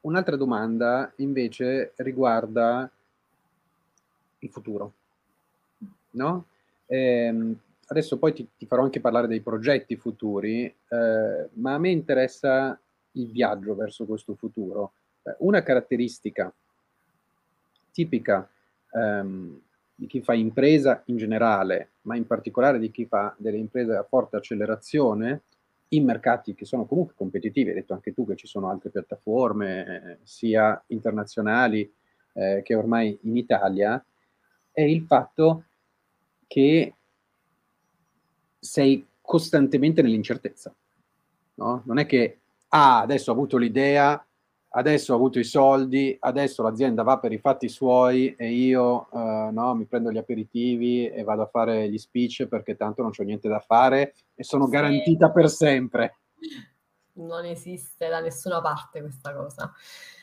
[0.00, 2.90] un'altra domanda invece riguarda
[4.40, 4.92] il futuro,
[6.10, 6.44] no?
[6.86, 7.54] Eh,
[7.86, 12.78] adesso poi ti, ti, farò anche parlare dei progetti futuri, eh, ma a me interessa
[13.16, 14.92] il viaggio verso questo futuro.
[15.22, 16.52] Eh, una caratteristica
[17.92, 18.48] tipica
[18.92, 19.60] ehm,
[19.94, 24.04] di chi fa impresa in generale, ma in particolare di chi fa delle imprese a
[24.04, 25.42] forte accelerazione,
[25.90, 29.86] in mercati che sono comunque competitivi, hai detto anche tu che ci sono altre piattaforme,
[29.86, 31.90] eh, sia internazionali
[32.34, 34.04] eh, che ormai in Italia,
[34.72, 35.64] è il fatto
[36.46, 36.94] che
[38.58, 40.74] sei costantemente nell'incertezza.
[41.54, 41.82] No?
[41.86, 44.26] Non è che ah, adesso ho avuto l'idea,
[44.70, 49.50] adesso ho avuto i soldi, adesso l'azienda va per i fatti suoi e io uh,
[49.50, 53.22] no, mi prendo gli aperitivi e vado a fare gli speech perché tanto non c'ho
[53.22, 54.70] niente da fare e sono sì.
[54.70, 56.18] garantita per sempre.
[57.14, 59.72] Non esiste da nessuna parte questa cosa.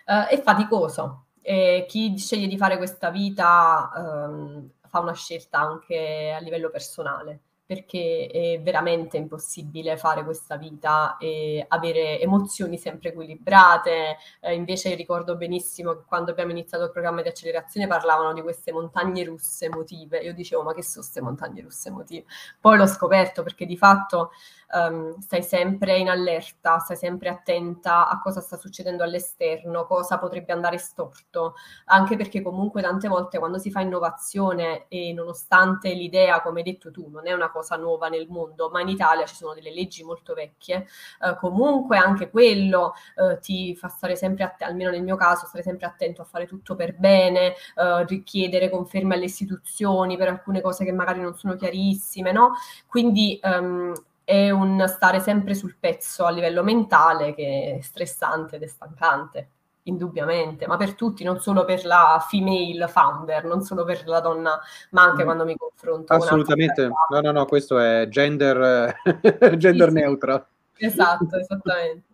[0.06, 1.26] Uh, è faticoso.
[1.42, 7.42] E chi sceglie di fare questa vita um, fa una scelta anche a livello personale
[7.74, 14.18] perché è veramente impossibile fare questa vita e avere emozioni sempre equilibrate.
[14.42, 18.72] Eh, invece ricordo benissimo che quando abbiamo iniziato il programma di accelerazione parlavano di queste
[18.72, 20.20] montagne russe emotive.
[20.20, 22.26] Io dicevo, ma che sono queste montagne russe emotive?
[22.60, 24.32] Poi l'ho scoperto perché di fatto
[24.74, 30.54] um, stai sempre in allerta, stai sempre attenta a cosa sta succedendo all'esterno, cosa potrebbe
[30.54, 31.56] andare storto,
[31.86, 36.92] anche perché comunque tante volte quando si fa innovazione e nonostante l'idea, come hai detto
[36.92, 40.04] tu, non è una cosa nuova nel mondo, ma in Italia ci sono delle leggi
[40.04, 40.88] molto vecchie,
[41.21, 45.63] uh, comunque anche quello uh, ti fa stare sempre attento, almeno nel mio caso, stare
[45.63, 50.86] sempre attento a fare tutto per bene, uh, richiedere conferme alle istituzioni per alcune cose
[50.86, 52.54] che magari non sono chiarissime, no?
[52.88, 58.63] Quindi um, è un stare sempre sul pezzo a livello mentale che è stressante ed
[58.63, 59.49] è stancante,
[59.84, 64.60] indubbiamente, ma per tutti, non solo per la female founder, non solo per la donna,
[64.91, 65.26] ma anche mm.
[65.26, 68.96] quando mi confronto Assolutamente, no, no, no, questo è gender,
[69.58, 70.46] gender sì, neutral.
[70.78, 72.12] Esatto, esattamente.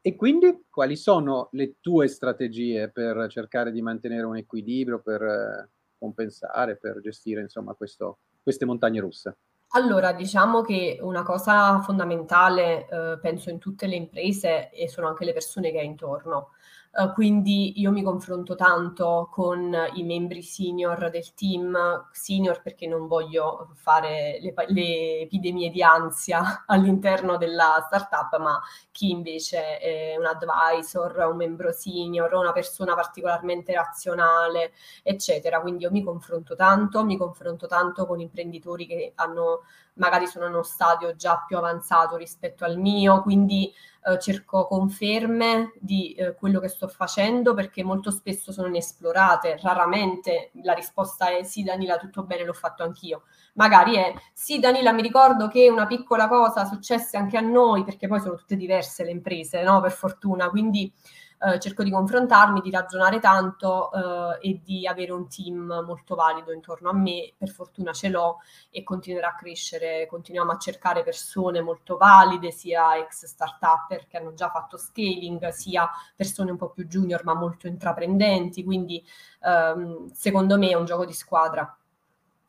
[0.00, 5.68] E quindi quali sono le tue strategie per cercare di mantenere un equilibrio, per eh,
[5.98, 9.36] compensare, per gestire insomma questo, queste montagne russe?
[9.72, 15.24] Allora, diciamo che una cosa fondamentale, eh, penso in tutte le imprese e sono anche
[15.26, 16.52] le persone che hai intorno.
[16.98, 23.06] Uh, quindi io mi confronto tanto con i membri senior del team, senior perché non
[23.06, 30.26] voglio fare le, le epidemie di ansia all'interno della startup, ma chi invece è un
[30.26, 34.72] advisor, un membro senior, una persona particolarmente razionale,
[35.04, 35.60] eccetera.
[35.60, 39.62] Quindi io mi confronto tanto, mi confronto tanto con imprenditori che hanno
[39.98, 43.72] magari sono in uno stadio già più avanzato rispetto al mio, quindi
[44.08, 50.50] eh, cerco conferme di eh, quello che sto facendo perché molto spesso sono inesplorate, raramente
[50.62, 55.02] la risposta è sì Danila tutto bene l'ho fatto anch'io, magari è sì Danila mi
[55.02, 59.10] ricordo che una piccola cosa successe anche a noi perché poi sono tutte diverse le
[59.10, 59.80] imprese, no?
[59.80, 60.92] per fortuna, quindi
[61.40, 66.52] eh, cerco di confrontarmi, di ragionare tanto eh, e di avere un team molto valido
[66.52, 67.32] intorno a me.
[67.36, 68.38] Per fortuna ce l'ho
[68.70, 70.06] e continuerà a crescere.
[70.06, 75.88] Continuiamo a cercare persone molto valide, sia ex startup che hanno già fatto scaling, sia
[76.16, 78.64] persone un po' più junior ma molto intraprendenti.
[78.64, 79.04] Quindi
[79.42, 81.76] ehm, secondo me è un gioco di squadra,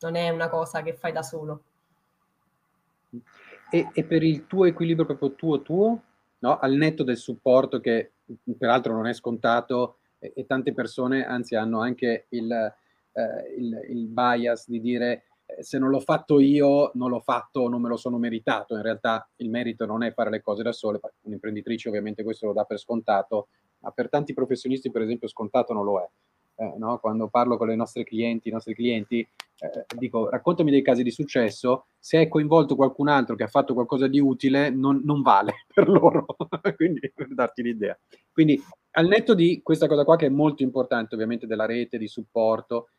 [0.00, 1.62] non è una cosa che fai da solo.
[3.70, 6.02] E, e per il tuo equilibrio proprio tuo tuo,
[6.38, 6.58] no?
[6.58, 8.12] al netto del supporto che
[8.56, 14.06] peraltro non è scontato e, e tante persone anzi hanno anche il, eh, il, il
[14.08, 17.96] bias di dire eh, se non l'ho fatto io, non l'ho fatto, non me lo
[17.96, 18.74] sono meritato.
[18.74, 22.52] In realtà il merito non è fare le cose da sole, un'imprenditrice ovviamente questo lo
[22.52, 26.08] dà per scontato, ma per tanti professionisti per esempio scontato non lo è
[26.60, 26.98] eh, no?
[26.98, 31.10] quando parlo con le nostre clienti, i nostri clienti, eh, dico raccontami dei casi di
[31.10, 35.64] successo, se hai coinvolto qualcun altro che ha fatto qualcosa di utile, non, non vale
[35.72, 36.26] per loro,
[36.76, 37.98] quindi per darti l'idea.
[38.30, 42.08] Quindi al netto di questa cosa qua che è molto importante, ovviamente della rete, di
[42.08, 42.90] supporto,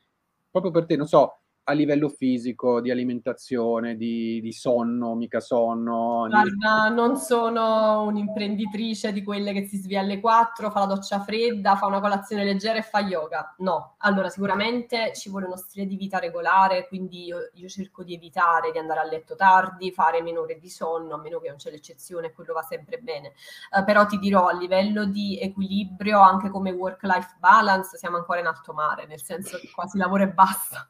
[0.49, 6.27] proprio per te, non so, a livello fisico, di alimentazione, di, di sonno, mica sonno?
[6.27, 6.95] Guarda, di...
[6.95, 11.85] non sono un'imprenditrice di quelle che si sveglia alle 4, fa la doccia fredda, fa
[11.85, 13.55] una colazione leggera e fa yoga.
[13.59, 18.15] No, allora sicuramente ci vuole uno stile di vita regolare, quindi io, io cerco di
[18.15, 21.57] evitare di andare a letto tardi, fare meno ore di sonno, a meno che non
[21.57, 23.33] c'è l'eccezione, quello va sempre bene.
[23.71, 28.47] Uh, però ti dirò, a livello di equilibrio, anche come work-life balance, siamo ancora in
[28.47, 30.89] alto mare, nel senso che quasi lavoro e basta.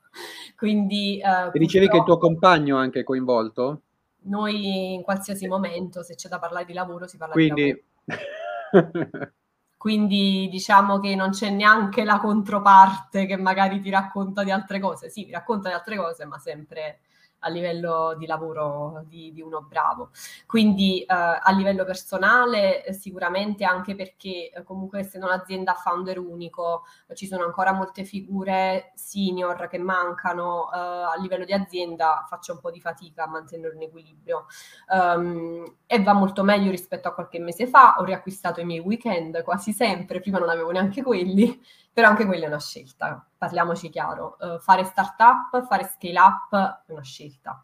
[0.62, 3.82] Quindi, eh, e dicevi che il tuo compagno è anche coinvolto?
[4.26, 7.64] Noi in qualsiasi momento, se c'è da parlare di lavoro, si parla Quindi...
[7.64, 9.32] di lavoro.
[9.76, 15.10] Quindi diciamo che non c'è neanche la controparte che magari ti racconta di altre cose.
[15.10, 17.00] Sì, ti racconta di altre cose, ma sempre
[17.42, 20.10] a livello di lavoro di, di uno bravo.
[20.46, 26.84] Quindi eh, a livello personale eh, sicuramente anche perché eh, comunque essendo un'azienda founder unico
[27.08, 32.54] eh, ci sono ancora molte figure senior che mancano eh, a livello di azienda faccio
[32.54, 34.46] un po' di fatica a mantenere un equilibrio
[34.90, 39.44] um, e va molto meglio rispetto a qualche mese fa ho riacquistato i miei weekend
[39.44, 41.60] quasi sempre prima non avevo neanche quelli
[41.94, 44.38] però anche quella è una scelta, parliamoci chiaro.
[44.40, 47.64] Uh, fare startup, fare scale up è una scelta.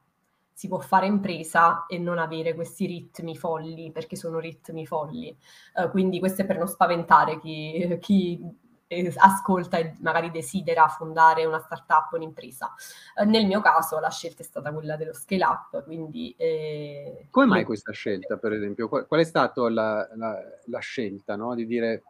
[0.51, 5.37] Si può fare impresa e non avere questi ritmi folli, perché sono ritmi folli.
[5.75, 8.43] Uh, quindi questo è per non spaventare chi, chi
[8.87, 12.73] eh, ascolta e magari desidera fondare una startup o un'impresa.
[13.15, 16.33] Eh, nel mio caso la scelta è stata quella dello scale up, quindi...
[16.37, 18.89] Eh, Come mai questa scelta, per esempio?
[18.89, 21.53] Qual, qual è stata la, la, la scelta, no?
[21.53, 22.03] Di dire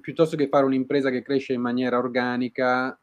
[0.00, 2.98] piuttosto che fare un'impresa che cresce in maniera organica,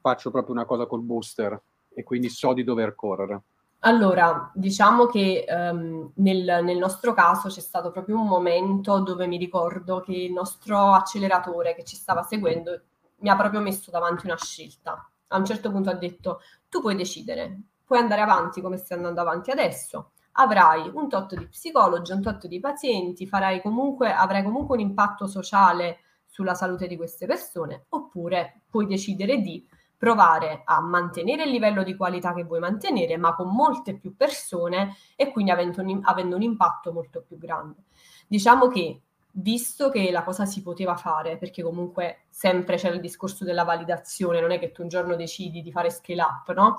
[0.00, 1.60] faccio proprio una cosa col booster
[1.94, 3.42] e quindi so di dover correre.
[3.84, 9.36] Allora, diciamo che um, nel, nel, nostro caso c'è stato proprio un momento dove mi
[9.36, 12.80] ricordo che il nostro acceleratore che ci stava seguendo
[13.16, 15.08] mi ha proprio messo davanti una scelta.
[15.28, 19.20] A un certo punto ha detto, tu puoi decidere, puoi andare avanti come stai andando
[19.20, 23.28] avanti adesso, avrai un tot di psicologi, un tot di pazienti,
[23.62, 25.98] comunque, avrai comunque un impatto sociale
[26.32, 29.68] sulla salute di queste persone, oppure puoi decidere di
[29.98, 34.96] provare a mantenere il livello di qualità che vuoi mantenere, ma con molte più persone
[35.14, 37.82] e quindi avendo un, avendo un impatto molto più grande.
[38.26, 43.44] Diciamo che visto che la cosa si poteva fare, perché comunque sempre c'era il discorso
[43.44, 46.76] della validazione, non è che tu un giorno decidi di fare scale up, no?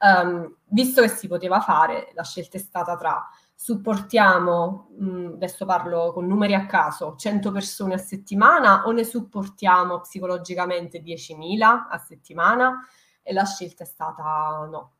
[0.00, 3.26] Um, visto che si poteva fare, la scelta è stata tra
[3.62, 9.04] supportiamo, mh, mm, adesso parlo con numeri a caso, 100 persone a settimana o ne
[9.04, 12.86] supportiamo psicologicamente 10.000 a settimana?
[13.22, 14.92] E la scelta è stata no.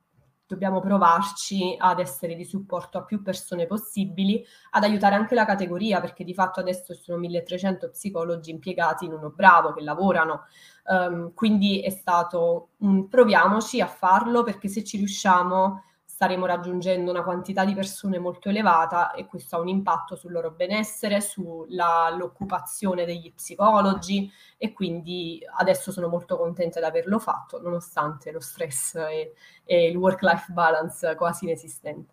[0.47, 6.01] Dobbiamo provarci ad essere di supporto a più persone possibili, ad aiutare anche la categoria,
[6.01, 10.43] perché di fatto adesso sono 1300 psicologi impiegati in uno bravo che lavorano.
[10.85, 15.85] Um, quindi è stato un proviamoci a farlo perché se ci riusciamo
[16.21, 20.51] staremo raggiungendo una quantità di persone molto elevata e questo ha un impatto sul loro
[20.51, 28.41] benessere, sull'occupazione degli psicologi e quindi adesso sono molto contenta di averlo fatto nonostante lo
[28.41, 29.33] stress e,
[29.65, 32.13] e il work-life balance quasi inesistente.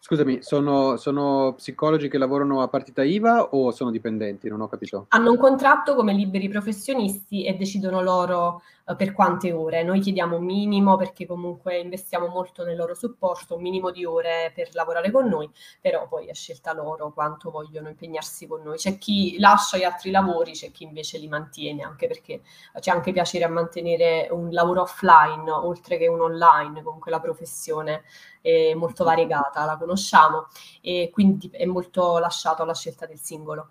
[0.00, 4.48] Scusami, sono, sono, psicologi che lavorano a partita IVA o sono dipendenti?
[4.48, 5.06] Non ho capito.
[5.08, 8.62] Hanno un contratto come liberi professionisti e decidono loro
[8.94, 9.82] per quante ore.
[9.82, 14.52] Noi chiediamo un minimo perché comunque investiamo molto nel loro supporto, un minimo di ore
[14.54, 18.76] per lavorare con noi, però poi è scelta loro quanto vogliono impegnarsi con noi.
[18.76, 22.42] C'è chi lascia gli altri lavori, c'è chi invece li mantiene, anche perché
[22.78, 28.04] c'è anche piacere a mantenere un lavoro offline oltre che un online, comunque la professione
[28.40, 30.46] è molto variegata, la conosciamo
[30.80, 33.70] e quindi è molto lasciato alla scelta del singolo.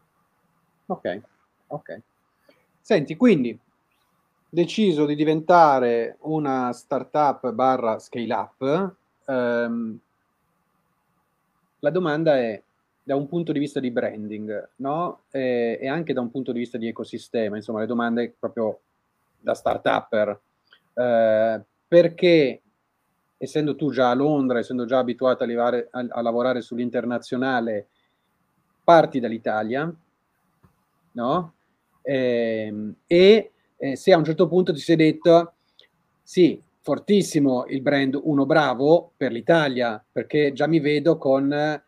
[0.88, 1.22] Ok,
[1.68, 2.01] ok.
[2.82, 3.57] Senti, quindi
[4.49, 9.99] deciso di diventare una startup barra scale up, ehm,
[11.79, 12.61] la domanda è
[13.03, 15.21] da un punto di vista di branding, no?
[15.29, 18.79] E, e, anche da un punto di vista di ecosistema, insomma, le domande proprio
[19.39, 20.39] da start-upper.
[20.93, 22.61] Eh, perché
[23.37, 27.87] essendo tu già a Londra, essendo già abituato a, livare, a, a lavorare sull'internazionale,
[28.83, 29.93] parti dall'Italia,
[31.11, 31.53] no?
[32.01, 33.51] Eh, e
[33.91, 35.53] eh, se a un certo punto ti sei detto,
[36.23, 41.81] sì, fortissimo il brand Uno Bravo per l'Italia, perché già mi vedo con eh,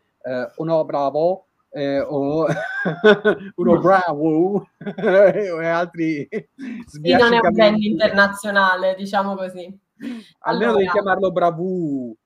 [0.56, 2.46] Uno Bravo eh, o
[3.56, 6.28] Uno Bravo e altri.
[6.86, 9.76] Sì, non è un brand internazionale, diciamo così.
[10.40, 12.16] Almeno allora, devi chiamarlo Bravù.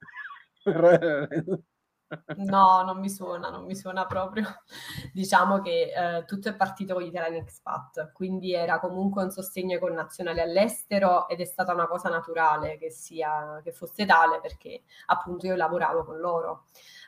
[2.36, 4.44] No, non mi suona, non mi suona proprio.
[5.12, 9.74] Diciamo che eh, tutto è partito con gli italiani expat, quindi era comunque un sostegno
[9.74, 14.82] ai connazionali all'estero ed è stata una cosa naturale che, sia, che fosse tale perché
[15.06, 16.64] appunto io lavoravo con loro.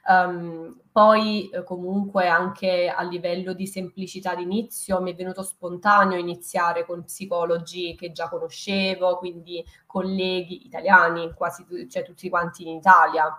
[0.07, 6.85] Um, poi eh, comunque anche a livello di semplicità d'inizio mi è venuto spontaneo iniziare
[6.85, 13.35] con psicologi che già conoscevo, quindi colleghi italiani, quasi cioè, tutti quanti in Italia.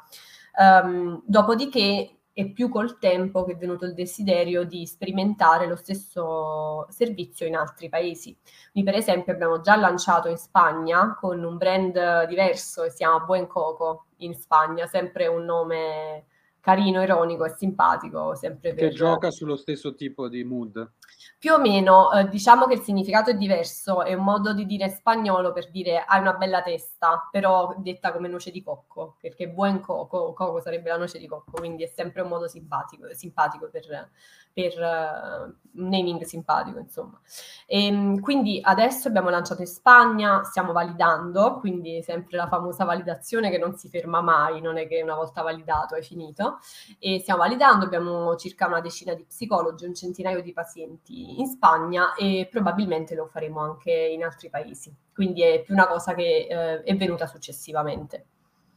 [0.58, 6.86] Um, dopodiché è più col tempo che è venuto il desiderio di sperimentare lo stesso
[6.90, 8.38] servizio in altri paesi.
[8.74, 13.24] Quindi, per esempio, abbiamo già lanciato in Spagna con un brand diverso che si chiama
[13.24, 16.26] Buen Coco in Spagna, sempre un nome
[16.60, 18.36] carino, ironico e simpatico.
[18.36, 18.94] Sempre che per...
[18.94, 20.92] gioca sullo stesso tipo di mood.
[21.38, 24.90] Più o meno, eh, diciamo che il significato è diverso, è un modo di dire
[24.90, 29.80] spagnolo per dire hai una bella testa, però detta come noce di cocco, perché buon
[29.80, 34.10] coco, coco sarebbe la noce di cocco, quindi è sempre un modo simpatico, simpatico per,
[34.54, 35.54] per uh,
[35.84, 37.20] naming simpatico, insomma.
[37.68, 43.50] E, ehm, quindi adesso abbiamo lanciato in Spagna, stiamo validando, quindi sempre la famosa validazione
[43.50, 46.60] che non si ferma mai, non è che una volta validato è finito,
[47.00, 52.14] e stiamo validando, abbiamo circa una decina di psicologi, un centinaio di pazienti in Spagna
[52.16, 54.94] e probabilmente lo faremo anche in altri paesi.
[55.14, 58.26] Quindi è più una cosa che eh, è venuta successivamente.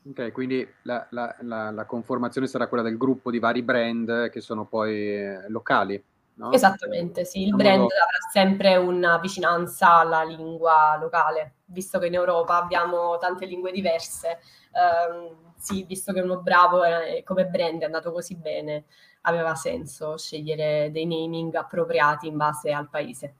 [0.08, 4.40] Ok, quindi la, la, la, la, conformazione sarà quella del gruppo di vari brand che
[4.40, 6.02] sono poi eh, locali.
[6.34, 6.52] No?
[6.52, 7.94] Esattamente, sì, il brand modo...
[7.94, 14.38] avrà sempre una vicinanza alla lingua locale, visto che in Europa abbiamo tante lingue diverse.
[14.72, 18.84] Ehm, sì, visto che uno bravo è, come brand è andato così bene,
[19.28, 23.34] aveva senso scegliere dei naming appropriati in base al paese.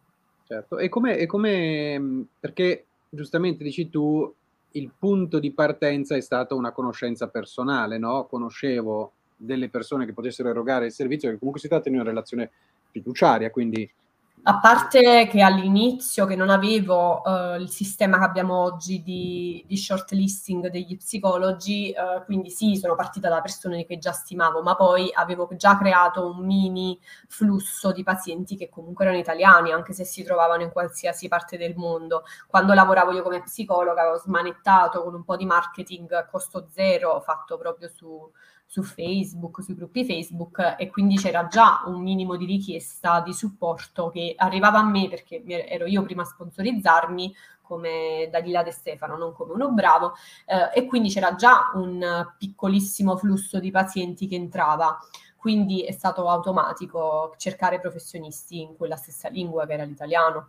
[0.46, 4.32] Certo, e come, e come perché giustamente dici tu,
[4.72, 8.26] il punto di partenza è stata una conoscenza personale, no?
[8.26, 12.50] Conoscevo delle persone che potessero erogare il servizio, che comunque si tratta di una relazione
[12.90, 13.88] fiduciaria, quindi
[14.42, 19.76] a parte che all'inizio che non avevo uh, il sistema che abbiamo oggi di, di
[19.76, 25.10] shortlisting degli psicologi, uh, quindi sì, sono partita da persone che già stimavo, ma poi
[25.12, 30.22] avevo già creato un mini flusso di pazienti che comunque erano italiani, anche se si
[30.22, 32.24] trovavano in qualsiasi parte del mondo.
[32.46, 37.20] Quando lavoravo io come psicologa avevo smanettato con un po' di marketing a costo zero
[37.20, 38.30] fatto proprio su
[38.70, 44.10] su Facebook, sui gruppi Facebook e quindi c'era già un minimo di richiesta di supporto
[44.10, 49.32] che arrivava a me perché ero io prima a sponsorizzarmi come Dalila De Stefano, non
[49.32, 50.12] come uno bravo,
[50.46, 54.98] eh, e quindi c'era già un piccolissimo flusso di pazienti che entrava.
[55.36, 60.48] Quindi è stato automatico cercare professionisti in quella stessa lingua che era l'italiano.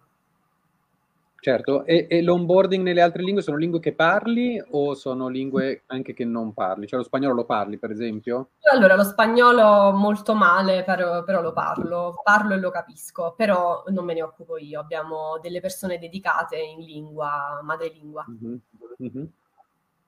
[1.42, 6.14] Certo, e, e, l'onboarding nelle altre lingue sono lingue che parli o sono lingue anche
[6.14, 6.86] che non parli?
[6.86, 8.50] Cioè lo spagnolo lo parli, per esempio?
[8.74, 14.04] Allora, lo spagnolo molto male, però, però lo parlo, parlo e lo capisco, però non
[14.04, 18.26] me ne occupo io, abbiamo delle persone dedicate in lingua, madrelingua.
[18.30, 18.56] Mm-hmm.
[19.04, 19.26] Mm-hmm.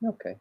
[0.08, 0.38] Ok.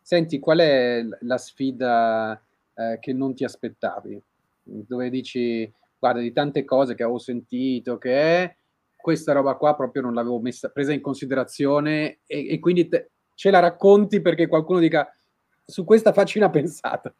[0.00, 2.40] Senti, qual è la sfida
[2.74, 4.22] eh, che non ti aspettavi?
[4.62, 8.56] Dove dici, guarda, di tante cose che avevo sentito, che è
[9.00, 13.50] questa roba qua proprio non l'avevo messa, presa in considerazione e, e quindi te, ce
[13.50, 15.08] la racconti perché qualcuno dica
[15.64, 17.14] su questa facci una pensata.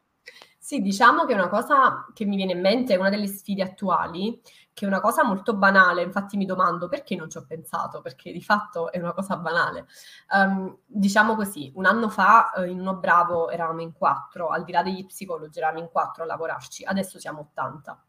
[0.62, 4.40] Sì, diciamo che una cosa che mi viene in mente è una delle sfide attuali,
[4.72, 8.30] che è una cosa molto banale, infatti mi domando perché non ci ho pensato, perché
[8.30, 9.86] di fatto è una cosa banale.
[10.32, 14.70] Um, diciamo così, un anno fa uh, in uno bravo eravamo in quattro, al di
[14.70, 18.04] là degli psicologi eravamo in quattro a lavorarci, adesso siamo 80.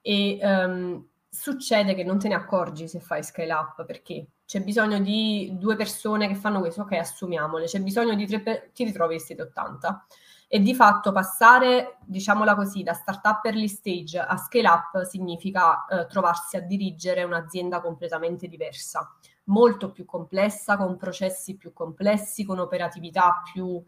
[0.00, 4.98] E um, succede che non te ne accorgi se fai scale up perché c'è bisogno
[4.98, 8.70] di due persone che fanno questo, ok, assumiamole, c'è bisogno di tre, per...
[8.74, 10.06] ti ritrovi e siete 80.
[10.48, 16.06] E di fatto passare, diciamola così, da startup early stage a scale up significa eh,
[16.06, 19.08] trovarsi a dirigere un'azienda completamente diversa,
[19.44, 23.80] molto più complessa, con processi più complessi, con operatività più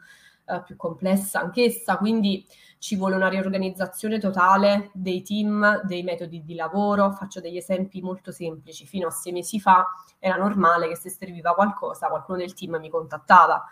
[0.44, 2.46] eh, più complessa anch'essa, quindi
[2.78, 7.12] ci vuole una riorganizzazione totale dei team, dei metodi di lavoro.
[7.12, 8.86] Faccio degli esempi molto semplici.
[8.86, 9.86] Fino a sei mesi fa
[10.18, 13.64] era normale che se serviva qualcosa qualcuno del team mi contattava.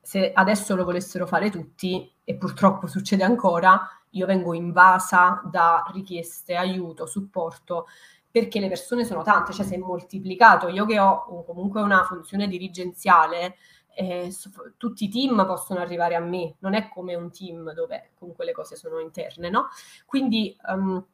[0.00, 6.56] Se adesso lo volessero fare tutti, e purtroppo succede ancora, io vengo invasa da richieste,
[6.56, 7.86] aiuto, supporto
[8.30, 10.68] perché le persone sono tante, cioè si è moltiplicato.
[10.68, 13.56] Io che ho comunque una funzione dirigenziale,
[13.98, 14.32] eh,
[14.76, 18.52] tutti i team possono arrivare a me, non è come un team dove comunque le
[18.52, 19.66] cose sono interne, no?
[20.06, 21.04] Quindi um,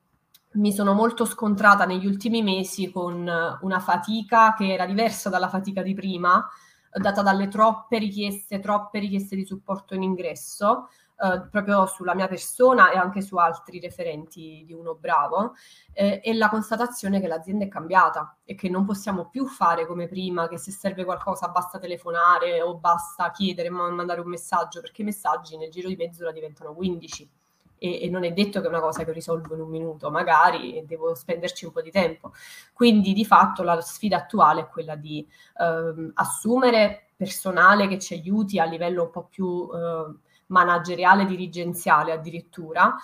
[0.53, 3.27] mi sono molto scontrata negli ultimi mesi con
[3.61, 6.47] una fatica che era diversa dalla fatica di prima,
[6.93, 10.89] data dalle troppe richieste, troppe richieste di supporto in ingresso,
[11.25, 15.55] eh, proprio sulla mia persona e anche su altri referenti di uno bravo,
[15.95, 20.07] eh, e la constatazione che l'azienda è cambiata e che non possiamo più fare come
[20.07, 25.01] prima, che se serve qualcosa basta telefonare o basta chiedere, ma mandare un messaggio, perché
[25.01, 27.31] i messaggi nel giro di mezz'ora diventano 15.
[27.79, 30.85] E, e, non è detto che è una cosa che risolvo in un minuto, magari
[30.87, 32.33] devo spenderci un po' di tempo.
[32.75, 35.27] Quindi di fatto la sfida attuale è quella di
[35.59, 42.97] ehm, assumere personale che ci aiuti a livello un po' più eh, manageriale, dirigenziale addirittura,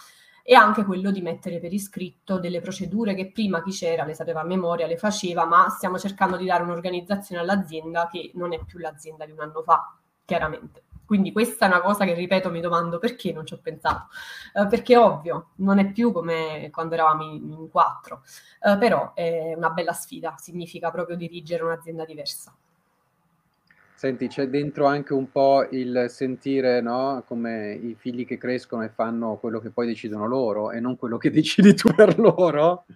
[0.42, 4.40] e anche quello di mettere per iscritto delle procedure che prima chi c'era le sapeva
[4.40, 8.78] a memoria, le faceva, ma stiamo cercando di dare un'organizzazione all'azienda che non è più
[8.78, 10.84] l'azienda di un anno fa, chiaramente.
[11.10, 14.08] Quindi questa è una cosa che, ripeto, mi domando perché non ci ho pensato.
[14.54, 18.22] Eh, perché ovvio, non è più come quando eravamo in, in quattro,
[18.62, 22.54] eh, però è una bella sfida, significa proprio dirigere un'azienda diversa.
[24.00, 27.22] Senti, c'è dentro anche un po' il sentire, no?
[27.26, 31.18] Come i figli che crescono e fanno quello che poi decidono loro e non quello
[31.18, 32.86] che decidi tu per loro?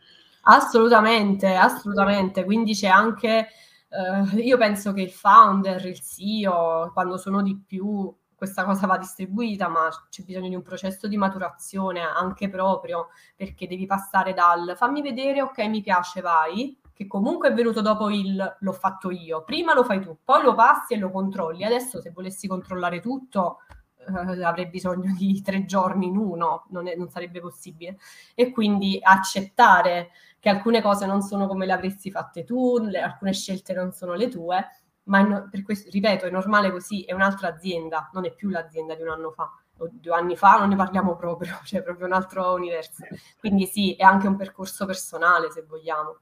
[0.45, 2.43] Assolutamente, assolutamente.
[2.47, 3.49] Quindi c'è anche,
[3.91, 8.97] eh, io penso che il founder, il CEO, quando sono di più, questa cosa va
[8.97, 14.73] distribuita, ma c'è bisogno di un processo di maturazione anche proprio perché devi passare dal
[14.75, 19.43] fammi vedere, ok, mi piace, vai, che comunque è venuto dopo il l'ho fatto io.
[19.43, 21.65] Prima lo fai tu, poi lo passi e lo controlli.
[21.65, 23.59] Adesso se volessi controllare tutto
[23.97, 27.99] eh, avrei bisogno di tre giorni in uno, non, è, non sarebbe possibile.
[28.35, 33.33] E quindi accettare che alcune cose non sono come le avresti fatte tu, le, alcune
[33.33, 34.65] scelte non sono le tue,
[35.05, 38.95] ma no, per questo, ripeto, è normale così, è un'altra azienda, non è più l'azienda
[38.95, 42.13] di un anno fa o due anni fa non ne parliamo proprio, cioè proprio un
[42.13, 43.05] altro universo.
[43.39, 46.19] Quindi sì, è anche un percorso personale, se vogliamo.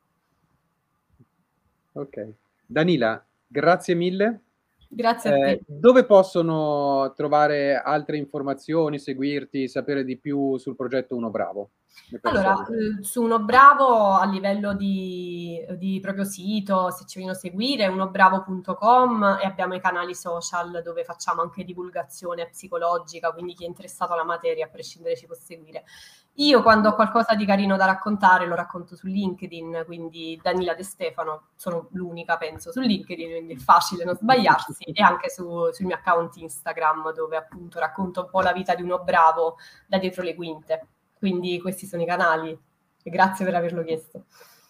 [1.93, 2.34] Ok.
[2.66, 4.40] Danila, grazie mille.
[4.95, 5.51] Grazie a te.
[5.51, 11.70] Eh, dove possono trovare altre informazioni, seguirti, sapere di più sul progetto Uno Bravo?
[12.22, 17.86] Allora, eh, su Uno Bravo a livello di, di, proprio sito, se ci vogliono seguire,
[17.86, 24.12] unobravo.com e abbiamo i canali social dove facciamo anche divulgazione psicologica, quindi chi è interessato
[24.12, 25.84] alla materia a prescindere ci può seguire.
[26.37, 30.83] Io quando ho qualcosa di carino da raccontare lo racconto su LinkedIn, quindi Danila De
[30.83, 35.85] Stefano, sono l'unica penso su LinkedIn, quindi è facile non sbagliarsi, e anche su, sul
[35.85, 39.57] mio account Instagram dove appunto racconto un po' la vita di uno bravo
[39.87, 40.87] da dietro le quinte.
[41.18, 42.59] Quindi questi sono i canali
[43.03, 44.24] e grazie per averlo chiesto.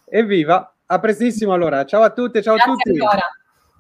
[0.07, 2.91] Evviva, a prestissimo allora, ciao a tutte, ciao grazie a tutti.
[2.91, 3.23] Ancora.